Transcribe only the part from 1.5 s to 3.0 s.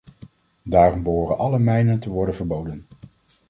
mijnen te worden verboden.